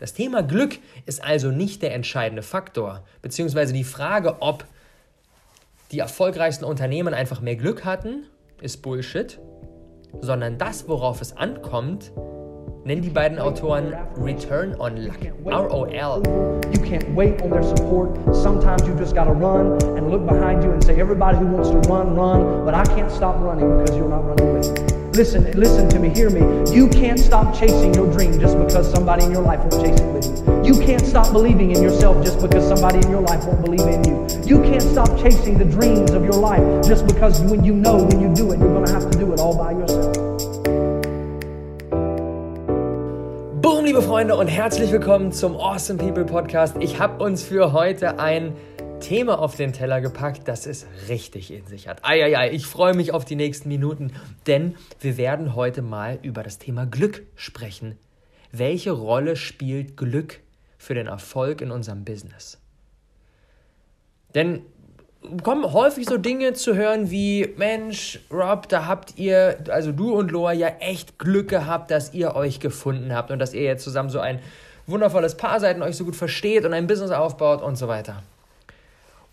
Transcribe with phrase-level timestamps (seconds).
[0.00, 4.64] Das Thema Glück ist also nicht der entscheidende Faktor, beziehungsweise die Frage, ob
[5.92, 8.26] die erfolgreichsten Unternehmen einfach mehr Glück hatten,
[8.60, 9.38] ist Bullshit,
[10.20, 12.10] sondern das, worauf es ankommt,
[12.84, 16.22] nennen die beiden Autoren Return on Luck, ROL.
[16.72, 18.18] You can't wait on their support.
[18.34, 21.78] Sometimes you just gotta run and look behind you and say, everybody who wants to
[21.88, 25.03] run, run, but I can't stop running because you're not running with me.
[25.14, 26.40] Listen, listen to me, hear me.
[26.74, 30.12] You can't stop chasing your dream just because somebody in your life won't chase it
[30.12, 30.74] with you.
[30.74, 34.02] You can't stop believing in yourself just because somebody in your life won't believe in
[34.02, 34.26] you.
[34.44, 38.20] You can't stop chasing the dreams of your life just because when you know when
[38.20, 40.16] you do it, you're going to have to do it all by yourself.
[43.62, 46.74] Boom, liebe Freunde, und herzlich willkommen zum Awesome People Podcast.
[46.80, 48.56] Ich habe uns für heute ein
[49.04, 52.02] Thema auf den Teller gepackt, das es richtig in sich hat.
[52.02, 54.12] Eieiei, ich freue mich auf die nächsten Minuten,
[54.46, 57.98] denn wir werden heute mal über das Thema Glück sprechen.
[58.50, 60.40] Welche Rolle spielt Glück
[60.78, 62.58] für den Erfolg in unserem Business?
[64.34, 64.62] Denn
[65.42, 70.30] kommen häufig so Dinge zu hören wie, Mensch, Rob, da habt ihr, also du und
[70.30, 74.08] Loa, ja echt Glück gehabt, dass ihr euch gefunden habt und dass ihr jetzt zusammen
[74.08, 74.40] so ein
[74.86, 78.22] wundervolles Paar seid und euch so gut versteht und ein Business aufbaut und so weiter.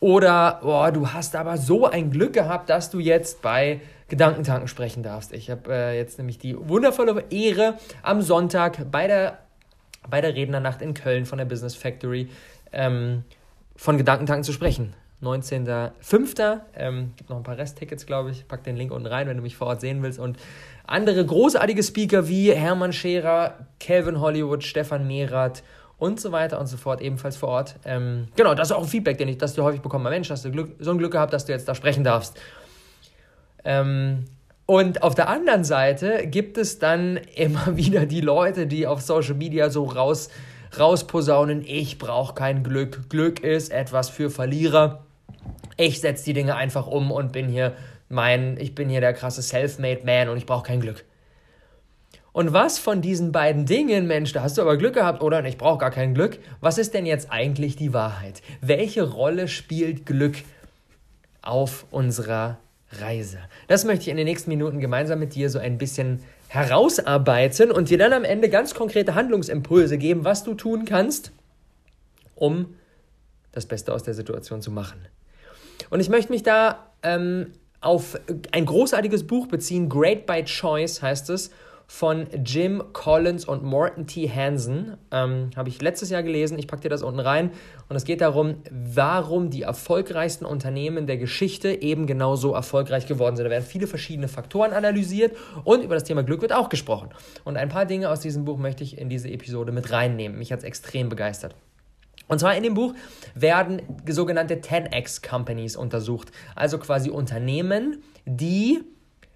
[0.02, 5.04] Oder, boah, du hast aber so ein Glück gehabt, dass du jetzt bei Gedankentanken sprechen
[5.04, 5.32] darfst.
[5.32, 9.38] Ich habe äh, jetzt nämlich die wundervolle Ehre, am Sonntag bei der,
[10.10, 12.30] bei der Rednernacht in Köln von der Business Factory
[12.72, 13.24] ähm,
[13.76, 14.96] von Gedankentanken zu sprechen.
[15.22, 16.62] 19.05.
[16.76, 18.48] Ähm, gibt noch ein paar Resttickets, glaube ich.
[18.48, 20.18] Pack den Link unten rein, wenn du mich vor Ort sehen willst.
[20.18, 20.38] Und
[20.88, 25.62] andere großartige Speaker wie Hermann Scherer, Calvin Hollywood, Stefan Mehrath
[26.02, 27.76] und so weiter und so fort, ebenfalls vor Ort.
[27.86, 30.10] Ähm, genau, das ist auch ein Feedback, den ich, das du häufig bekommst.
[30.10, 32.40] Mensch, hast du Glück, so ein Glück gehabt, dass du jetzt da sprechen darfst.
[33.64, 34.26] Ähm,
[34.66, 39.36] und auf der anderen Seite gibt es dann immer wieder die Leute, die auf Social
[39.36, 40.30] Media so raus,
[40.80, 43.08] rausposaunen, ich brauche kein Glück.
[43.10, 45.04] Glück ist etwas für Verlierer.
[45.78, 47.74] Ich setze die Dinge einfach um und bin hier
[48.10, 51.06] mein, ich bin hier der krasse Self-Made Man und ich brauche kein Glück.
[52.34, 55.58] Und was von diesen beiden Dingen, Mensch, da hast du aber Glück gehabt oder ich
[55.58, 58.42] brauche gar kein Glück, was ist denn jetzt eigentlich die Wahrheit?
[58.62, 60.38] Welche Rolle spielt Glück
[61.42, 62.58] auf unserer
[62.94, 63.40] Reise?
[63.68, 67.90] Das möchte ich in den nächsten Minuten gemeinsam mit dir so ein bisschen herausarbeiten und
[67.90, 71.32] dir dann am Ende ganz konkrete Handlungsimpulse geben, was du tun kannst,
[72.36, 72.76] um
[73.52, 75.06] das Beste aus der Situation zu machen.
[75.90, 78.18] Und ich möchte mich da ähm, auf
[78.54, 81.52] ein großartiges Buch beziehen, Great by Choice heißt es
[81.94, 84.28] von Jim Collins und Morton T.
[84.28, 84.96] Hansen.
[85.12, 86.58] Ähm, Habe ich letztes Jahr gelesen.
[86.58, 87.52] Ich packe dir das unten rein.
[87.90, 93.36] Und es geht darum, warum die erfolgreichsten Unternehmen der Geschichte eben genau so erfolgreich geworden
[93.36, 93.44] sind.
[93.44, 95.36] Da werden viele verschiedene Faktoren analysiert
[95.66, 97.10] und über das Thema Glück wird auch gesprochen.
[97.44, 100.40] Und ein paar Dinge aus diesem Buch möchte ich in diese Episode mit reinnehmen.
[100.40, 101.56] Mich hat es extrem begeistert.
[102.30, 102.96] Und zwar in dem Buch
[103.36, 106.32] werden sogenannte 10x Companies untersucht.
[106.56, 108.80] Also quasi Unternehmen, die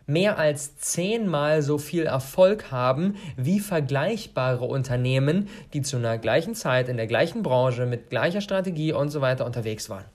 [0.07, 6.89] mehr als zehnmal so viel Erfolg haben wie vergleichbare Unternehmen, die zu einer gleichen Zeit
[6.89, 10.05] in der gleichen Branche mit gleicher Strategie und so weiter unterwegs waren.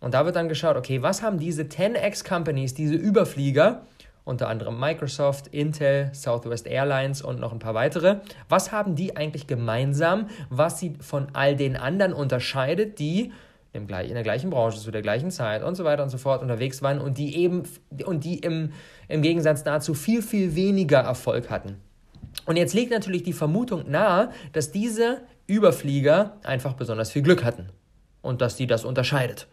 [0.00, 3.82] Und da wird dann geschaut, okay, was haben diese 10x Companies, diese Überflieger,
[4.24, 8.16] unter anderem Microsoft, Intel, Southwest Airlines und noch ein paar weitere,
[8.48, 13.32] was haben die eigentlich gemeinsam, was sie von all den anderen unterscheidet, die
[13.72, 16.82] in der gleichen Branche zu der gleichen Zeit und so weiter und so fort unterwegs
[16.82, 17.64] waren und die eben
[18.04, 18.72] und die im,
[19.08, 21.76] im Gegensatz dazu viel, viel weniger Erfolg hatten.
[22.46, 27.68] Und jetzt liegt natürlich die Vermutung nahe, dass diese Überflieger einfach besonders viel Glück hatten
[28.22, 29.46] und dass die das unterscheidet.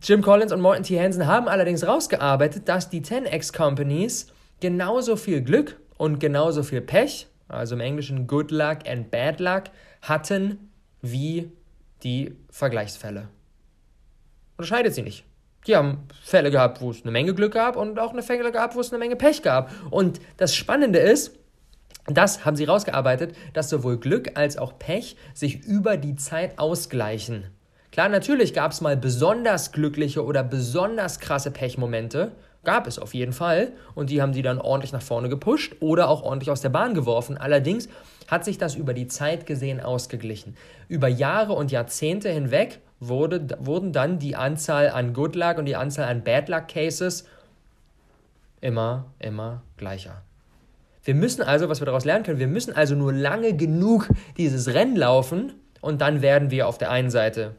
[0.00, 1.00] Jim Collins und Morton T.
[1.00, 4.28] Hansen haben allerdings rausgearbeitet, dass die 10x Companies
[4.60, 9.64] genauso viel Glück und genauso viel Pech, also im Englischen Good Luck and Bad Luck,
[10.02, 10.70] hatten
[11.02, 11.50] wie
[12.02, 13.28] die Vergleichsfälle.
[14.56, 15.24] Unterscheidet sie nicht.
[15.66, 18.74] Die haben Fälle gehabt, wo es eine Menge Glück gab und auch eine Fälle gehabt,
[18.74, 19.70] wo es eine Menge Pech gab.
[19.90, 21.38] Und das Spannende ist,
[22.06, 27.50] das haben sie rausgearbeitet, dass sowohl Glück als auch Pech sich über die Zeit ausgleichen.
[27.92, 32.32] Klar, natürlich gab es mal besonders glückliche oder besonders krasse Pechmomente,
[32.64, 36.08] gab es auf jeden Fall, und die haben sie dann ordentlich nach vorne gepusht oder
[36.08, 37.36] auch ordentlich aus der Bahn geworfen.
[37.36, 37.88] Allerdings
[38.28, 40.56] hat sich das über die Zeit gesehen ausgeglichen.
[40.86, 45.76] Über Jahre und Jahrzehnte hinweg wurde, wurden dann die Anzahl an Good Luck und die
[45.76, 47.26] Anzahl an Bad Luck Cases
[48.60, 50.22] immer, immer gleicher.
[51.04, 54.74] Wir müssen also, was wir daraus lernen können, wir müssen also nur lange genug dieses
[54.74, 57.54] Rennen laufen und dann werden wir auf der einen Seite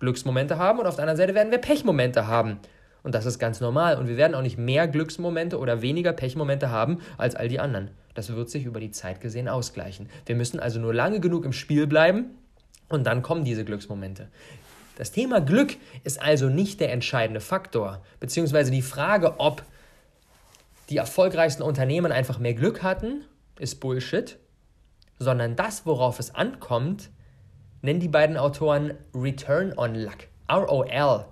[0.00, 2.58] Glücksmomente haben und auf der anderen Seite werden wir Pechmomente haben.
[3.02, 3.98] Und das ist ganz normal.
[3.98, 7.90] Und wir werden auch nicht mehr Glücksmomente oder weniger Pechmomente haben als all die anderen.
[8.14, 10.08] Das wird sich über die Zeit gesehen ausgleichen.
[10.26, 12.26] Wir müssen also nur lange genug im Spiel bleiben
[12.88, 14.28] und dann kommen diese Glücksmomente.
[14.96, 19.62] Das Thema Glück ist also nicht der entscheidende Faktor, beziehungsweise die Frage, ob
[20.90, 23.24] die erfolgreichsten Unternehmen einfach mehr Glück hatten,
[23.58, 24.38] ist Bullshit,
[25.18, 27.10] sondern das, worauf es ankommt,
[27.80, 31.24] nennen die beiden Autoren Return on Luck, ROL.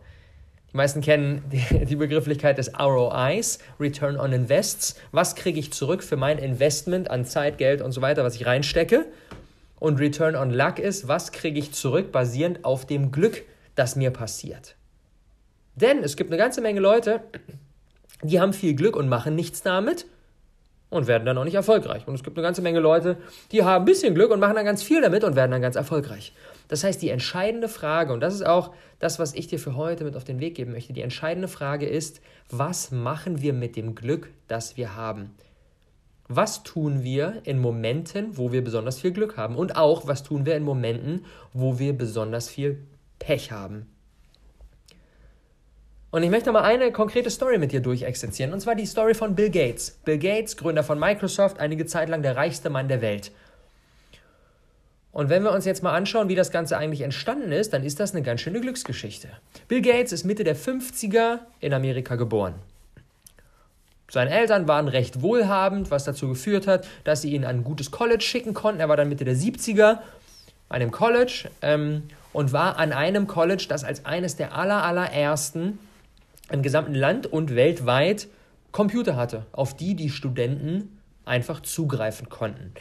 [0.72, 4.96] Die meisten kennen die, Begrifflichkeit des ROIs, Return on Invests.
[5.11, 8.46] Was kriege ich zurück für mein Investment an Zeit, Geld und so weiter, was ich
[8.46, 9.06] reinstecke?
[9.81, 13.43] Und Return on Luck ist, was kriege ich zurück basierend auf dem Glück,
[13.75, 14.76] das mir passiert.
[15.75, 17.20] Denn es gibt eine ganze Menge Leute,
[18.23, 20.06] die haben viel Glück und machen nichts damit
[20.90, 22.06] und werden dann auch nicht erfolgreich.
[22.06, 23.16] Und es gibt eine ganze Menge Leute,
[23.52, 25.76] die haben ein bisschen Glück und machen dann ganz viel damit und werden dann ganz
[25.76, 26.32] erfolgreich.
[26.70, 30.05] Das heißt, die entscheidende Frage, und das ist auch das, was ich dir für heute
[30.05, 33.96] mit auf den Weg geben möchte, die entscheidende Frage ist, was machen wir mit dem
[33.96, 35.34] Glück, das wir haben?
[36.28, 39.56] Was tun wir in Momenten, wo wir besonders viel Glück haben?
[39.56, 42.78] Und auch, was tun wir in Momenten, wo wir besonders viel
[43.19, 43.87] Pech haben?
[46.12, 49.34] Und ich möchte mal eine konkrete Story mit dir durchexerzieren, und zwar die Story von
[49.34, 49.99] Bill Gates.
[50.05, 53.32] Bill Gates, Gründer von Microsoft, einige Zeit lang der reichste Mann der Welt.
[55.12, 57.98] Und wenn wir uns jetzt mal anschauen, wie das Ganze eigentlich entstanden ist, dann ist
[57.98, 59.28] das eine ganz schöne Glücksgeschichte.
[59.66, 62.54] Bill Gates ist Mitte der 50er in Amerika geboren.
[64.08, 67.90] Seine Eltern waren recht wohlhabend, was dazu geführt hat, dass sie ihn an ein gutes
[67.90, 68.80] College schicken konnten.
[68.80, 70.00] Er war dann Mitte der 70er an
[70.68, 75.78] einem College ähm, und war an einem College, das als eines der aller, allerersten
[76.50, 78.28] im gesamten Land und weltweit
[78.72, 82.72] Computer hatte, auf die die Studenten einfach zugreifen konnten.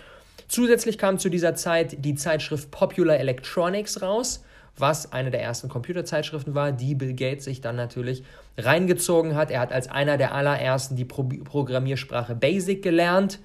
[0.50, 4.44] Zusätzlich kam zu dieser Zeit die Zeitschrift Popular Electronics raus,
[4.76, 8.24] was eine der ersten Computerzeitschriften war, die Bill Gates sich dann natürlich
[8.58, 9.52] reingezogen hat.
[9.52, 13.40] Er hat als einer der allerersten die Pro Programmiersprache Basic gelernt.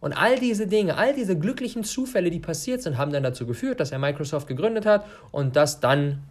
[0.00, 3.80] Und all diese Dinge, all diese glücklichen Zufälle, die passiert sind, haben dann dazu geführt,
[3.80, 6.22] dass er Microsoft gegründet hat und das dann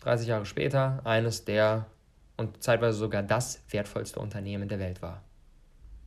[0.00, 1.86] 30 Jahre später eines der
[2.36, 5.22] und zeitweise sogar das wertvollste Unternehmen der Welt war.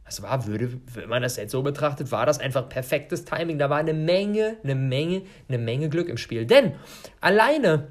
[0.05, 3.57] Das war, würde, wenn man das jetzt so betrachtet, war das einfach perfektes Timing.
[3.57, 6.45] Da war eine Menge, eine Menge, eine Menge Glück im Spiel.
[6.45, 6.73] Denn
[7.21, 7.87] alleine,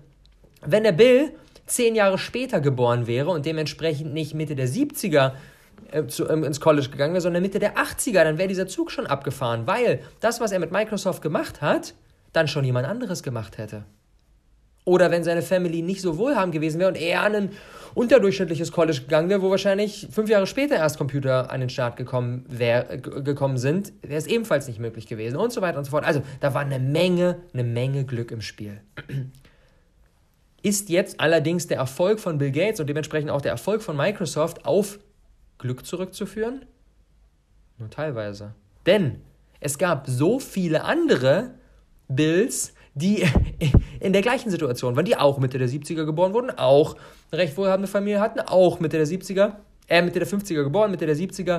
[0.64, 1.32] wenn der Bill
[1.66, 5.32] zehn Jahre später geboren wäre und dementsprechend nicht Mitte der 70er
[5.90, 8.92] äh, zu, ähm, ins College gegangen wäre, sondern Mitte der 80er, dann wäre dieser Zug
[8.92, 11.94] schon abgefahren, weil das, was er mit Microsoft gemacht hat,
[12.32, 13.84] dann schon jemand anderes gemacht hätte.
[14.84, 17.50] Oder wenn seine Family nicht so wohlhabend gewesen wäre und er an ein
[17.94, 22.44] unterdurchschnittliches College gegangen wäre, wo wahrscheinlich fünf Jahre später erst Computer an den Start gekommen,
[22.48, 26.04] wär, gekommen sind, wäre es ebenfalls nicht möglich gewesen und so weiter und so fort.
[26.04, 28.80] Also da war eine Menge, eine Menge Glück im Spiel.
[30.62, 34.66] Ist jetzt allerdings der Erfolg von Bill Gates und dementsprechend auch der Erfolg von Microsoft
[34.66, 34.98] auf
[35.58, 36.64] Glück zurückzuführen?
[37.78, 38.54] Nur teilweise.
[38.86, 39.20] Denn
[39.60, 41.54] es gab so viele andere
[42.08, 43.24] Bills, die
[44.00, 46.96] in der gleichen Situation waren, die auch Mitte der 70er geboren wurden, auch
[47.30, 49.56] eine recht wohlhabende Familie hatten, auch Mitte der 70er,
[49.88, 51.52] äh, Mitte der 50er geboren, Mitte der 70er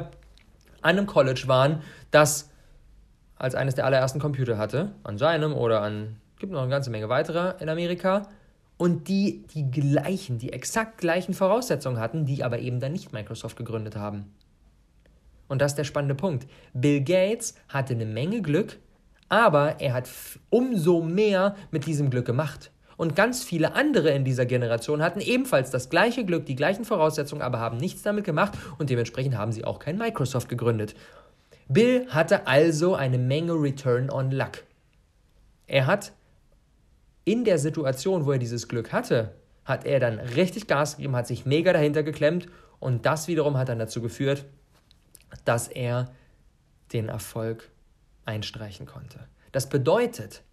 [0.81, 2.49] an einem College waren, das
[3.37, 7.09] als eines der allerersten Computer hatte, an seinem oder an, gibt noch eine ganze Menge
[7.09, 8.27] weiterer in Amerika,
[8.77, 13.55] und die die gleichen, die exakt gleichen Voraussetzungen hatten, die aber eben dann nicht Microsoft
[13.55, 14.33] gegründet haben.
[15.47, 16.47] Und das ist der spannende Punkt.
[16.73, 18.77] Bill Gates hatte eine Menge Glück,
[19.29, 20.09] aber er hat
[20.49, 22.71] umso mehr mit diesem Glück gemacht.
[22.97, 27.41] Und ganz viele andere in dieser Generation hatten ebenfalls das gleiche Glück, die gleichen Voraussetzungen,
[27.41, 30.95] aber haben nichts damit gemacht und dementsprechend haben sie auch kein Microsoft gegründet.
[31.67, 34.63] Bill hatte also eine Menge Return on Luck.
[35.67, 36.13] Er hat
[37.25, 39.33] in der Situation, wo er dieses Glück hatte,
[39.65, 42.47] hat er dann richtig Gas gegeben, hat sich mega dahinter geklemmt
[42.79, 44.45] und das wiederum hat dann dazu geführt,
[45.43, 46.11] dass er
[46.93, 47.71] den Erfolg
[48.25, 49.19] einstreichen konnte.
[49.51, 50.43] Das bedeutet,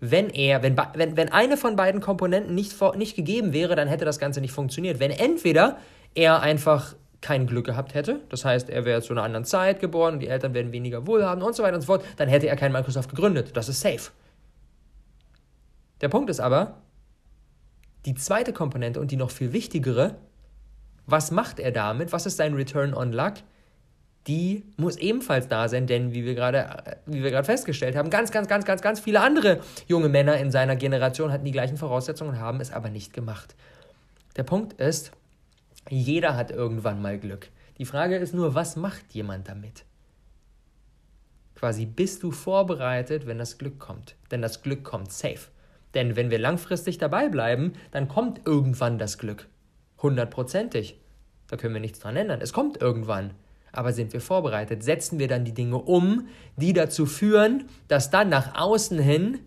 [0.00, 4.04] wenn er, wenn, wenn, wenn eine von beiden Komponenten nicht, nicht gegeben wäre, dann hätte
[4.04, 5.00] das Ganze nicht funktioniert.
[5.00, 5.78] Wenn entweder
[6.14, 10.20] er einfach kein Glück gehabt hätte, das heißt, er wäre zu einer anderen Zeit geboren,
[10.20, 12.70] die Eltern wären weniger wohlhabend und so weiter und so fort, dann hätte er kein
[12.70, 13.56] Microsoft gegründet.
[13.56, 14.10] Das ist safe.
[16.02, 16.82] Der Punkt ist aber,
[18.04, 20.16] die zweite Komponente und die noch viel wichtigere,
[21.06, 22.12] was macht er damit?
[22.12, 23.34] Was ist sein Return on Luck?
[24.26, 28.30] Die muss ebenfalls da sein, denn wie wir gerade, wie wir gerade festgestellt haben, ganz,
[28.30, 32.30] ganz, ganz, ganz, ganz viele andere junge Männer in seiner Generation hatten die gleichen Voraussetzungen
[32.30, 33.54] und haben es aber nicht gemacht.
[34.36, 35.12] Der Punkt ist,
[35.90, 37.50] jeder hat irgendwann mal Glück.
[37.78, 39.84] Die Frage ist nur, was macht jemand damit?
[41.54, 44.16] Quasi bist du vorbereitet, wenn das Glück kommt.
[44.30, 45.48] Denn das Glück kommt safe.
[45.94, 49.48] Denn wenn wir langfristig dabei bleiben, dann kommt irgendwann das Glück.
[50.02, 50.98] Hundertprozentig.
[51.46, 52.40] Da können wir nichts dran ändern.
[52.40, 53.30] Es kommt irgendwann.
[53.74, 54.82] Aber sind wir vorbereitet?
[54.82, 59.40] Setzen wir dann die Dinge um, die dazu führen, dass dann nach außen hin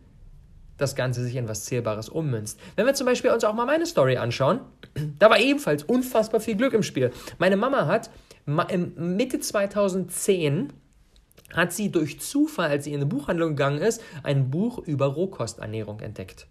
[0.78, 2.60] das Ganze sich in etwas Zählbares ummünzt.
[2.76, 4.60] Wenn wir zum Beispiel uns auch mal meine Story anschauen,
[5.20, 7.12] da war ebenfalls unfassbar viel Glück im Spiel.
[7.40, 8.10] Meine Mama hat
[8.46, 10.72] Mitte 2010
[11.54, 16.00] hat sie durch Zufall, als sie in eine Buchhandlung gegangen ist, ein Buch über Rohkosternährung
[16.02, 16.48] entdeckt.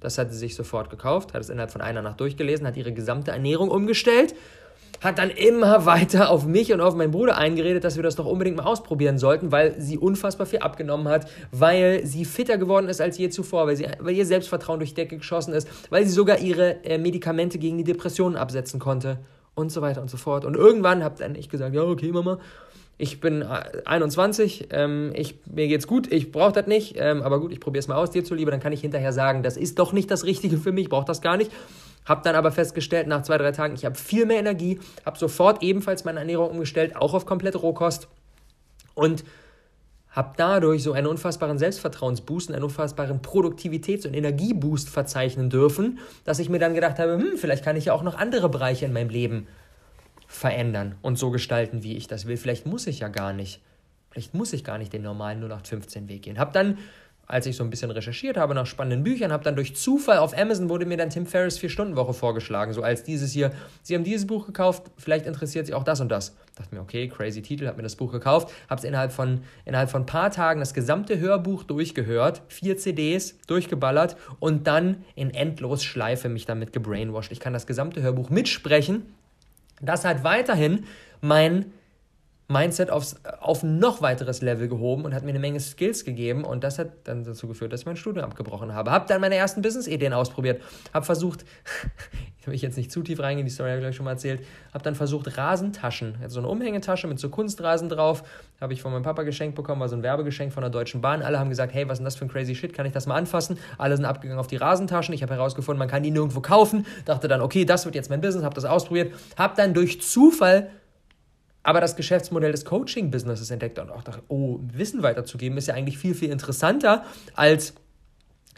[0.00, 2.92] Das hat sie sich sofort gekauft, hat es innerhalb von einer Nacht durchgelesen, hat ihre
[2.92, 4.34] gesamte Ernährung umgestellt,
[5.00, 8.26] hat dann immer weiter auf mich und auf meinen Bruder eingeredet, dass wir das doch
[8.26, 13.00] unbedingt mal ausprobieren sollten, weil sie unfassbar viel abgenommen hat, weil sie fitter geworden ist
[13.00, 16.12] als je zuvor, weil, sie, weil ihr Selbstvertrauen durch die Decke geschossen ist, weil sie
[16.12, 19.18] sogar ihre äh, Medikamente gegen die Depressionen absetzen konnte
[19.54, 20.44] und so weiter und so fort.
[20.44, 22.38] Und irgendwann habe dann ich gesagt, ja, okay, Mama,
[23.00, 27.50] ich bin 21, ähm, ich, mir geht's gut, ich brauche das nicht, ähm, aber gut,
[27.50, 29.94] ich probiere es mal aus, dir zuliebe, dann kann ich hinterher sagen, das ist doch
[29.94, 31.50] nicht das Richtige für mich, ich brauche das gar nicht.
[32.10, 35.62] Hab dann aber festgestellt, nach zwei, drei Tagen, ich habe viel mehr Energie, habe sofort
[35.62, 38.08] ebenfalls meine Ernährung umgestellt, auch auf komplette Rohkost
[38.94, 39.22] und
[40.08, 46.48] habe dadurch so einen unfassbaren Selbstvertrauensboost, einen unfassbaren Produktivitäts- und Energieboost verzeichnen dürfen, dass ich
[46.48, 49.10] mir dann gedacht habe, hm, vielleicht kann ich ja auch noch andere Bereiche in meinem
[49.10, 49.46] Leben
[50.26, 52.36] verändern und so gestalten, wie ich das will.
[52.36, 53.60] Vielleicht muss ich ja gar nicht.
[54.10, 56.40] Vielleicht muss ich gar nicht den normalen 0815-Weg gehen.
[56.40, 56.78] Hab dann,
[57.30, 60.36] als ich so ein bisschen recherchiert habe nach spannenden Büchern, habe dann durch Zufall auf
[60.36, 62.72] Amazon wurde mir dann Tim Ferriss Vier-Stunden-Woche vorgeschlagen.
[62.72, 66.08] So als dieses hier, Sie haben dieses Buch gekauft, vielleicht interessiert Sie auch das und
[66.08, 66.34] das.
[66.56, 69.90] Dachte mir, okay, crazy Titel, habe mir das Buch gekauft, habe es innerhalb von, innerhalb
[69.90, 75.84] von ein paar Tagen das gesamte Hörbuch durchgehört, vier CDs durchgeballert und dann in endlos
[75.84, 77.32] Schleife mich damit gebrainwashed.
[77.32, 79.04] Ich kann das gesamte Hörbuch mitsprechen
[79.80, 80.84] das hat weiterhin
[81.20, 81.72] mein
[82.50, 86.44] Mindset aufs, auf ein noch weiteres Level gehoben und hat mir eine Menge Skills gegeben
[86.44, 88.90] und das hat dann dazu geführt, dass ich mein Studium abgebrochen habe.
[88.90, 90.60] Habe dann meine ersten Business-Ideen ausprobiert,
[90.92, 91.44] habe versucht,
[92.38, 94.12] ich habe ich jetzt nicht zu tief reingehen, die Story habe ich gleich schon mal
[94.12, 98.24] erzählt, habe dann versucht Rasentaschen, also so eine Umhängetasche mit so Kunstrasen drauf,
[98.60, 101.22] habe ich von meinem Papa geschenkt bekommen, war so ein Werbegeschenk von der Deutschen Bahn.
[101.22, 103.06] Alle haben gesagt, hey, was ist denn das für ein crazy Shit, kann ich das
[103.06, 103.58] mal anfassen?
[103.78, 107.28] Alle sind abgegangen auf die Rasentaschen, ich habe herausgefunden, man kann die nirgendwo kaufen, dachte
[107.28, 110.70] dann, okay, das wird jetzt mein Business, habe das ausprobiert, habe dann durch Zufall
[111.62, 115.98] aber das Geschäftsmodell des Coaching-Businesses entdeckt und auch dachte, oh, Wissen weiterzugeben ist ja eigentlich
[115.98, 117.74] viel, viel interessanter, als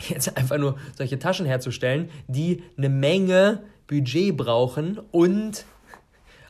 [0.09, 5.65] jetzt einfach nur solche Taschen herzustellen, die eine Menge Budget brauchen und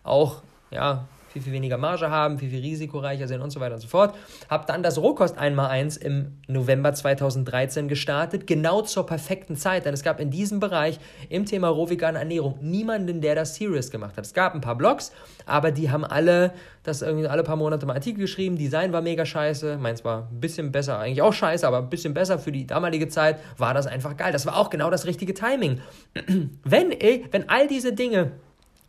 [0.05, 3.81] auch ja, viel, viel weniger Marge haben, viel, viel risikoreicher sind und so weiter und
[3.81, 4.15] so fort.
[4.49, 10.03] Habe dann das Rohkost 1x1 im November 2013 gestartet, genau zur perfekten Zeit, denn es
[10.03, 10.99] gab in diesem Bereich
[11.29, 14.25] im Thema rohvegane Ernährung niemanden, der das serious gemacht hat.
[14.25, 15.13] Es gab ein paar Blogs,
[15.47, 19.25] aber die haben alle das irgendwie alle paar Monate mal Artikel geschrieben, Design war mega
[19.25, 22.67] scheiße, meins war ein bisschen besser, eigentlich auch scheiße, aber ein bisschen besser für die
[22.67, 24.33] damalige Zeit, war das einfach geil.
[24.33, 25.81] Das war auch genau das richtige Timing.
[26.65, 26.91] wenn,
[27.31, 28.33] wenn all diese Dinge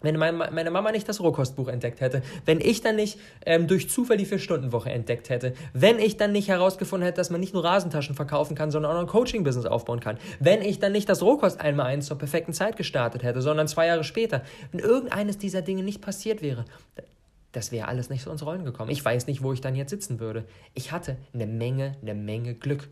[0.04, 4.18] wenn meine Mama nicht das Rohkostbuch entdeckt hätte, wenn ich dann nicht ähm, durch Zufall
[4.18, 8.16] die Vier-Stunden-Woche entdeckt hätte, wenn ich dann nicht herausgefunden hätte, dass man nicht nur Rasentaschen
[8.16, 11.88] verkaufen kann, sondern auch ein Coaching-Business aufbauen kann, wenn ich dann nicht das Rohkost einmal
[11.88, 16.02] eins zur perfekten Zeit gestartet hätte, sondern zwei Jahre später, wenn irgendeines dieser Dinge nicht
[16.02, 16.66] passiert wäre,
[17.54, 18.90] das wäre alles nicht so ins Rollen gekommen.
[18.90, 20.44] Ich weiß nicht, wo ich dann jetzt sitzen würde.
[20.74, 22.90] Ich hatte eine Menge, eine Menge Glück.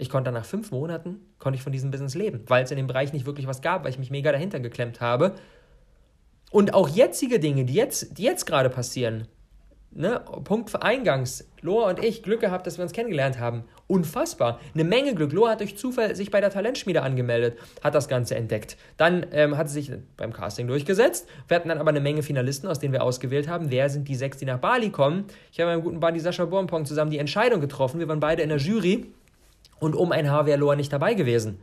[0.00, 2.86] Ich konnte nach fünf Monaten, konnte ich von diesem Business leben, weil es in dem
[2.86, 5.34] Bereich nicht wirklich was gab, weil ich mich mega dahinter geklemmt habe.
[6.50, 9.28] Und auch jetzige Dinge, die jetzt, die jetzt gerade passieren,
[9.90, 13.64] ne, Punkt für Eingangs, Loa und ich, Glück gehabt, dass wir uns kennengelernt haben.
[13.88, 14.58] Unfassbar.
[14.72, 15.32] Eine Menge Glück.
[15.32, 18.78] Loa hat durch Zufall sich bei der Talentschmiede angemeldet, hat das Ganze entdeckt.
[18.96, 21.28] Dann ähm, hat sie sich beim Casting durchgesetzt.
[21.46, 23.70] Wir hatten dann aber eine Menge Finalisten, aus denen wir ausgewählt haben.
[23.70, 25.26] Wer sind die sechs, die nach Bali kommen?
[25.52, 28.00] Ich habe mit meinem guten Buddy Sascha Bornpong zusammen die Entscheidung getroffen.
[28.00, 29.12] Wir waren beide in der Jury.
[29.80, 31.58] Und um ein wäre Loa nicht dabei gewesen.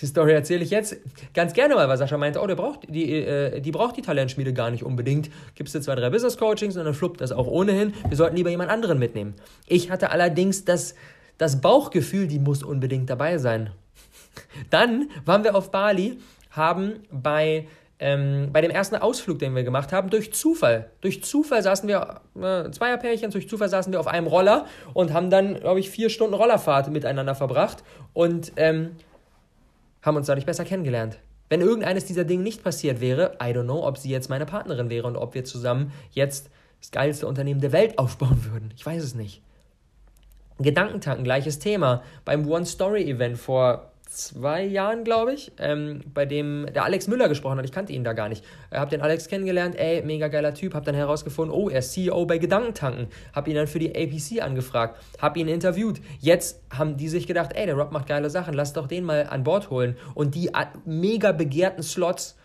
[0.00, 0.96] Die Story erzähle ich jetzt
[1.34, 4.52] ganz gerne mal, weil Sascha meinte, oh, der braucht, die, äh, die braucht die Talentschmiede
[4.52, 5.30] gar nicht unbedingt.
[5.54, 7.92] Gibst du zwei, drei Business Coachings und dann fluppt das auch ohnehin.
[8.08, 9.34] Wir sollten lieber jemand anderen mitnehmen.
[9.66, 10.94] Ich hatte allerdings das,
[11.36, 13.70] das Bauchgefühl, die muss unbedingt dabei sein.
[14.70, 16.18] Dann waren wir auf Bali,
[16.50, 17.66] haben bei
[18.02, 20.90] ähm, bei dem ersten Ausflug, den wir gemacht haben, durch Zufall.
[21.02, 25.30] Durch Zufall saßen wir, äh, Zweierpärchen, durch Zufall saßen wir auf einem Roller und haben
[25.30, 28.96] dann, glaube ich, vier Stunden Rollerfahrt miteinander verbracht und ähm,
[30.02, 31.20] haben uns dadurch besser kennengelernt.
[31.48, 34.90] Wenn irgendeines dieser Dinge nicht passiert wäre, I don't know, ob sie jetzt meine Partnerin
[34.90, 38.74] wäre und ob wir zusammen jetzt das geilste Unternehmen der Welt aufbauen würden.
[38.76, 39.42] Ich weiß es nicht.
[40.58, 42.02] Gedankentanken, gleiches Thema.
[42.24, 47.28] Beim One Story Event vor zwei Jahren, glaube ich, ähm, bei dem der Alex Müller
[47.28, 47.64] gesprochen hat.
[47.64, 48.44] Ich kannte ihn da gar nicht.
[48.70, 51.92] Ich habe den Alex kennengelernt, ey, mega geiler Typ, habe dann herausgefunden, oh, er ist
[51.92, 53.08] CEO bei Gedankentanken.
[53.32, 56.00] Habe ihn dann für die APC angefragt, habe ihn interviewt.
[56.20, 59.26] Jetzt haben die sich gedacht, ey, der Rob macht geile Sachen, lass doch den mal
[59.28, 59.96] an Bord holen.
[60.14, 60.50] Und die
[60.84, 62.36] mega begehrten Slots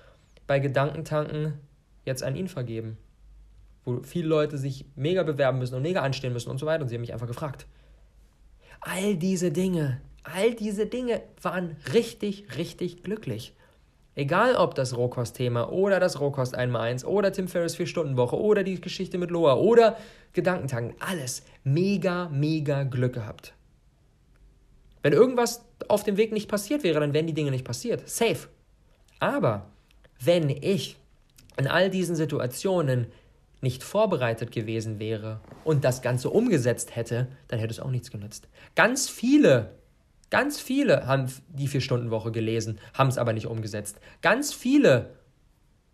[0.47, 1.53] bei Gedankentanken
[2.05, 2.97] jetzt an ihn vergeben.
[3.83, 6.83] Wo viele Leute sich mega bewerben müssen und mega anstehen müssen und so weiter.
[6.83, 7.67] Und sie haben mich einfach gefragt.
[8.79, 10.01] All diese Dinge
[10.33, 13.53] all diese Dinge waren richtig, richtig glücklich.
[14.15, 19.17] Egal ob das Rohkost-Thema oder das Rohkost 1x1 oder Tim Ferriss 4-Stunden-Woche oder die Geschichte
[19.19, 19.95] mit Loa oder
[20.33, 23.53] Gedankentanken, alles mega, mega Glück gehabt.
[25.03, 28.09] Wenn irgendwas auf dem Weg nicht passiert wäre, dann wären die Dinge nicht passiert.
[28.09, 28.47] Safe.
[29.19, 29.69] Aber
[30.19, 30.97] wenn ich
[31.57, 33.07] in all diesen Situationen
[33.61, 38.47] nicht vorbereitet gewesen wäre und das Ganze umgesetzt hätte, dann hätte es auch nichts genützt.
[38.75, 39.75] Ganz viele
[40.29, 43.99] Ganz viele haben die Vier-Stunden-Woche gelesen, haben es aber nicht umgesetzt.
[44.21, 45.11] Ganz viele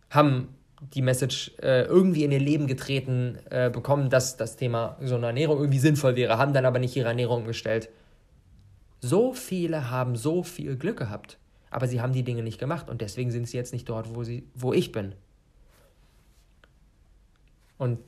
[0.10, 0.56] haben
[0.92, 5.28] die Message äh, irgendwie in ihr Leben getreten äh, bekommen, dass das Thema so eine
[5.28, 7.90] Ernährung irgendwie sinnvoll wäre, haben dann aber nicht ihre Ernährung umgestellt.
[9.02, 11.38] So viele haben so viel Glück gehabt,
[11.70, 14.24] aber sie haben die Dinge nicht gemacht und deswegen sind sie jetzt nicht dort, wo,
[14.24, 15.14] sie, wo ich bin.
[17.78, 18.00] Und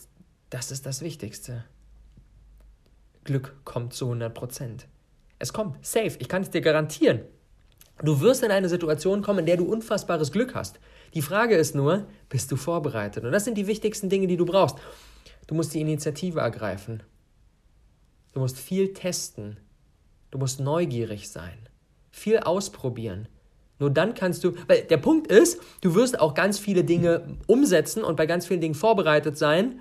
[0.50, 1.66] das ist das Wichtigste.
[3.24, 4.88] Glück kommt zu 100 Prozent.
[5.40, 7.22] Es kommt, safe, ich kann es dir garantieren.
[8.04, 10.80] Du wirst in eine Situation kommen, in der du unfassbares Glück hast.
[11.14, 13.24] Die Frage ist nur, bist du vorbereitet?
[13.24, 14.78] Und das sind die wichtigsten Dinge, die du brauchst.
[15.48, 17.04] Du musst die Initiative ergreifen.
[18.34, 19.58] Du musst viel testen.
[20.32, 21.58] Du musst neugierig sein.
[22.12, 23.30] Viel ausprobieren.
[23.80, 28.04] Nur dann kannst du, weil der Punkt ist, du wirst auch ganz viele Dinge umsetzen
[28.04, 29.80] und bei ganz vielen Dingen vorbereitet sein,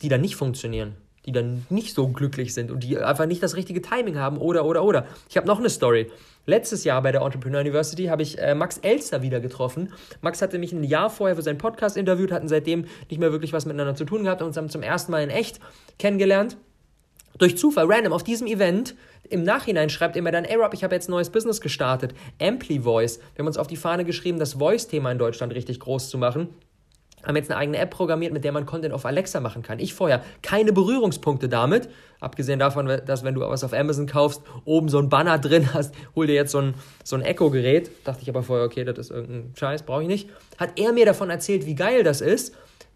[0.00, 0.96] die dann nicht funktionieren
[1.26, 4.64] die dann nicht so glücklich sind und die einfach nicht das richtige Timing haben oder,
[4.64, 5.06] oder, oder.
[5.28, 6.10] Ich habe noch eine Story.
[6.44, 9.92] Letztes Jahr bei der Entrepreneur University habe ich äh, Max Elster wieder getroffen.
[10.20, 13.52] Max hatte mich ein Jahr vorher für seinen Podcast interviewt, hatten seitdem nicht mehr wirklich
[13.52, 15.60] was miteinander zu tun gehabt und uns haben zum ersten Mal in echt
[15.98, 16.56] kennengelernt.
[17.38, 18.94] Durch Zufall, random, auf diesem Event,
[19.28, 22.12] im Nachhinein schreibt er mir dann, ey Rob, ich habe jetzt ein neues Business gestartet,
[22.40, 23.20] Ampli Voice.
[23.34, 26.48] Wir haben uns auf die Fahne geschrieben, das Voice-Thema in Deutschland richtig groß zu machen
[27.22, 29.78] haben jetzt eine eigene App programmiert, mit der man Content auf Alexa machen kann.
[29.78, 31.88] Ich vorher keine Berührungspunkte damit,
[32.20, 35.94] abgesehen davon, dass wenn du was auf Amazon kaufst, oben so ein Banner drin hast,
[36.14, 36.74] hol dir jetzt so ein,
[37.04, 37.90] so ein Echo-Gerät.
[38.04, 40.28] Dachte ich aber vorher, okay, das ist irgendein Scheiß, brauche ich nicht.
[40.58, 42.54] Hat er mir davon erzählt, wie geil das ist.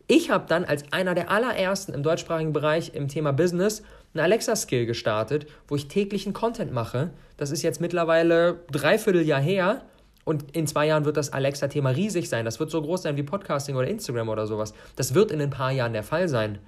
[0.09, 3.83] Ich habe dann als einer der allerersten im deutschsprachigen Bereich im Thema Business
[4.15, 7.11] einen Alexa-Skill gestartet, wo ich täglichen Content mache.
[7.37, 9.83] Das ist jetzt mittlerweile dreiviertel Jahr her
[10.27, 12.45] und in zwei Jahren wird das Alexa-Thema riesig sein.
[12.45, 14.75] Das wird so groß sein wie Podcasting oder Instagram oder sowas.
[14.97, 16.59] Das wird in ein paar Jahren der Fall sein.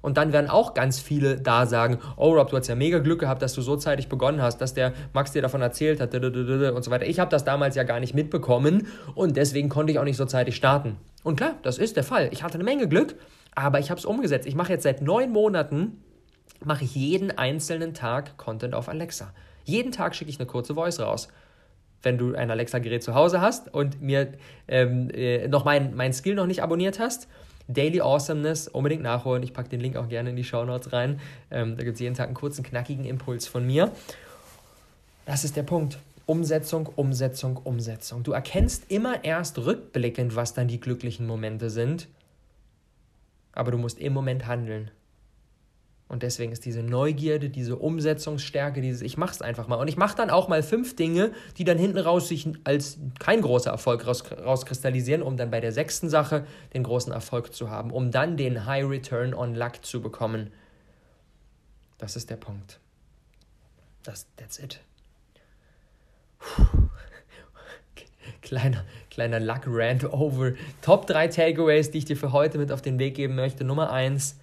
[0.00, 3.18] Und dann werden auch ganz viele da sagen, oh Rob, du hast ja mega Glück
[3.18, 6.82] gehabt, dass du so zeitig begonnen hast, dass der Max dir davon erzählt hat und
[6.84, 7.06] so weiter.
[7.06, 10.26] Ich habe das damals ja gar nicht mitbekommen und deswegen konnte ich auch nicht so
[10.26, 10.96] zeitig starten.
[11.24, 12.28] Und klar, das ist der Fall.
[12.30, 13.16] Ich hatte eine Menge Glück,
[13.56, 14.46] aber ich habe es umgesetzt.
[14.46, 16.00] Ich mache jetzt seit neun Monaten,
[16.64, 19.32] mache ich jeden einzelnen Tag Content auf Alexa.
[19.64, 21.28] Jeden Tag schicke ich eine kurze Voice raus
[22.04, 24.32] wenn du ein Alexa-Gerät zu Hause hast und mir
[24.68, 27.28] ähm, äh, noch mein, mein Skill noch nicht abonniert hast,
[27.66, 29.42] Daily Awesomeness unbedingt nachholen.
[29.42, 31.20] Ich packe den Link auch gerne in die Show Notes rein.
[31.50, 33.90] Ähm, da gibt es jeden Tag einen kurzen, knackigen Impuls von mir.
[35.24, 35.98] Das ist der Punkt.
[36.26, 38.22] Umsetzung, Umsetzung, Umsetzung.
[38.22, 42.08] Du erkennst immer erst rückblickend, was dann die glücklichen Momente sind,
[43.52, 44.90] aber du musst im Moment handeln.
[46.06, 49.76] Und deswegen ist diese Neugierde, diese Umsetzungsstärke, dieses Ich mach's einfach mal.
[49.76, 53.40] Und ich mache dann auch mal fünf Dinge, die dann hinten raus sich als kein
[53.40, 57.90] großer Erfolg raus, rauskristallisieren, um dann bei der sechsten Sache den großen Erfolg zu haben,
[57.90, 60.52] um dann den High Return on Luck zu bekommen.
[61.98, 62.80] Das ist der Punkt.
[64.02, 64.80] Das, that's it.
[68.42, 70.52] Kleiner, kleiner Luck-Rant over.
[70.82, 73.64] Top 3 Takeaways, die ich dir für heute mit auf den Weg geben möchte.
[73.64, 74.36] Nummer 1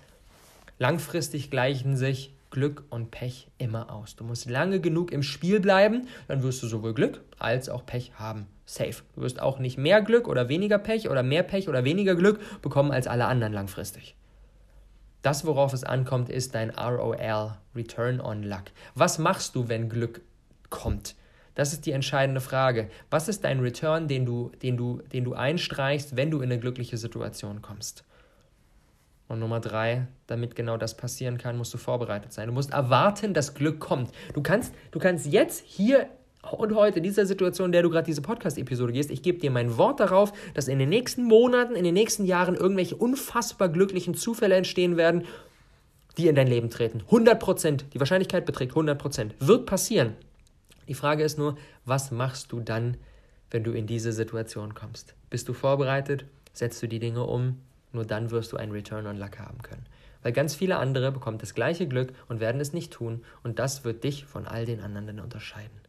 [0.81, 4.15] Langfristig gleichen sich Glück und Pech immer aus.
[4.15, 8.13] Du musst lange genug im Spiel bleiben, dann wirst du sowohl Glück als auch Pech
[8.15, 8.47] haben.
[8.65, 8.95] Safe.
[9.13, 12.39] Du wirst auch nicht mehr Glück oder weniger Pech oder mehr Pech oder weniger Glück
[12.63, 14.15] bekommen als alle anderen langfristig.
[15.21, 18.63] Das, worauf es ankommt, ist dein ROL, Return on Luck.
[18.95, 20.21] Was machst du, wenn Glück
[20.71, 21.13] kommt?
[21.53, 22.89] Das ist die entscheidende Frage.
[23.11, 26.59] Was ist dein Return, den du, den du, den du einstreichst, wenn du in eine
[26.59, 28.03] glückliche Situation kommst?
[29.31, 32.47] Und Nummer drei, damit genau das passieren kann, musst du vorbereitet sein.
[32.47, 34.11] Du musst erwarten, dass Glück kommt.
[34.33, 36.09] Du kannst, du kannst jetzt hier
[36.41, 39.49] und heute, in dieser Situation, in der du gerade diese Podcast-Episode gehst, ich gebe dir
[39.49, 44.15] mein Wort darauf, dass in den nächsten Monaten, in den nächsten Jahren irgendwelche unfassbar glücklichen
[44.15, 45.23] Zufälle entstehen werden,
[46.17, 46.99] die in dein Leben treten.
[47.05, 47.85] 100 Prozent.
[47.93, 49.35] Die Wahrscheinlichkeit beträgt 100 Prozent.
[49.39, 50.17] Wird passieren.
[50.89, 52.97] Die Frage ist nur, was machst du dann,
[53.49, 55.15] wenn du in diese Situation kommst?
[55.29, 56.25] Bist du vorbereitet?
[56.51, 57.59] Setzt du die Dinge um?
[57.93, 59.85] Nur dann wirst du einen Return on Luck haben können.
[60.23, 63.83] Weil ganz viele andere bekommen das gleiche Glück und werden es nicht tun und das
[63.83, 65.81] wird dich von all den anderen unterscheiden.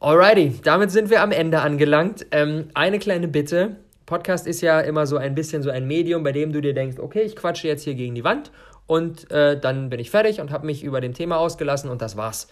[0.00, 2.26] Alrighty, damit sind wir am Ende angelangt.
[2.30, 3.76] Ähm, eine kleine Bitte.
[4.06, 6.98] Podcast ist ja immer so ein bisschen so ein Medium, bei dem du dir denkst,
[6.98, 8.50] okay, ich quatsche jetzt hier gegen die Wand
[8.86, 12.16] und äh, dann bin ich fertig und habe mich über dem Thema ausgelassen und das
[12.16, 12.48] war's.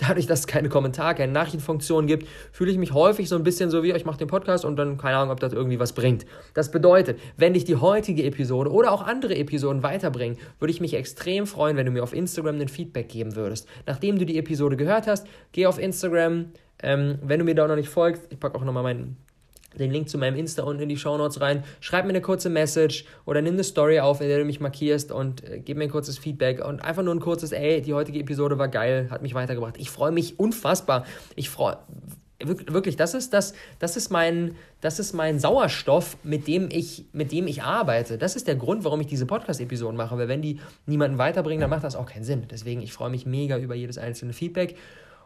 [0.00, 3.70] Dadurch, dass es keine Kommentar, keine Nachrichtenfunktion gibt, fühle ich mich häufig so ein bisschen
[3.70, 6.24] so wie, ich mache den Podcast und dann keine Ahnung, ob das irgendwie was bringt.
[6.54, 10.94] Das bedeutet, wenn dich die heutige Episode oder auch andere Episoden weiterbringen, würde ich mich
[10.94, 13.68] extrem freuen, wenn du mir auf Instagram ein Feedback geben würdest.
[13.86, 16.46] Nachdem du die Episode gehört hast, geh auf Instagram.
[16.82, 19.16] Ähm, wenn du mir da noch nicht folgst, ich packe auch nochmal meinen
[19.78, 21.64] den Link zu meinem Insta unten in die Show Notes rein.
[21.80, 25.12] Schreib mir eine kurze Message oder nimm eine Story auf, in der du mich markierst
[25.12, 28.18] und äh, gib mir ein kurzes Feedback und einfach nur ein kurzes, ey, die heutige
[28.18, 29.76] Episode war geil, hat mich weitergebracht.
[29.78, 31.04] Ich freue mich unfassbar.
[31.36, 31.78] Ich freue
[32.42, 37.32] wirklich, das ist das, das ist mein, das ist mein Sauerstoff, mit dem ich, mit
[37.32, 38.18] dem ich arbeite.
[38.18, 41.70] Das ist der Grund, warum ich diese Podcast-Episoden mache, weil wenn die niemanden weiterbringen, dann
[41.70, 42.46] macht das auch keinen Sinn.
[42.50, 44.76] Deswegen, ich freue mich mega über jedes einzelne Feedback.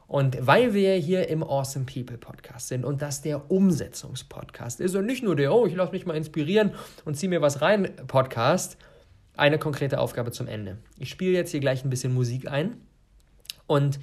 [0.06, 5.06] Und weil wir hier im Awesome People Podcast sind und das der Umsetzungspodcast ist und
[5.06, 6.72] nicht nur der, oh, ich lasse mich mal inspirieren
[7.04, 8.76] und ziehe mir was rein Podcast,
[9.36, 10.78] eine konkrete Aufgabe zum Ende.
[10.98, 12.76] Ich spiele jetzt hier gleich ein bisschen Musik ein
[13.66, 13.98] und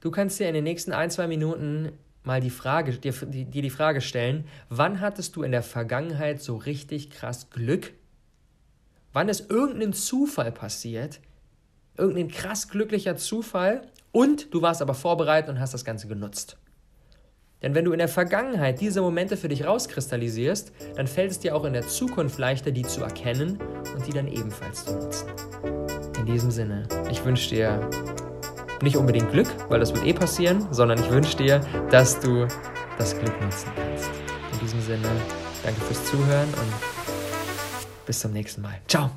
[0.00, 1.92] du kannst dir in den nächsten ein, zwei Minuten
[2.22, 6.56] mal die Frage, dir, dir die Frage stellen, wann hattest du in der Vergangenheit so
[6.56, 7.92] richtig krass Glück?
[9.12, 11.20] Wann ist irgendein Zufall passiert?
[11.96, 13.82] Irgendein krass glücklicher Zufall,
[14.16, 16.56] und du warst aber vorbereitet und hast das Ganze genutzt.
[17.60, 21.54] Denn wenn du in der Vergangenheit diese Momente für dich rauskristallisierst, dann fällt es dir
[21.54, 23.58] auch in der Zukunft leichter, die zu erkennen
[23.94, 25.28] und die dann ebenfalls zu nutzen.
[26.18, 27.90] In diesem Sinne, ich wünsche dir
[28.80, 32.46] nicht unbedingt Glück, weil das wird eh passieren, sondern ich wünsche dir, dass du
[32.96, 34.08] das Glück nutzen kannst.
[34.54, 35.08] In diesem Sinne,
[35.62, 38.80] danke fürs Zuhören und bis zum nächsten Mal.
[38.88, 39.10] Ciao!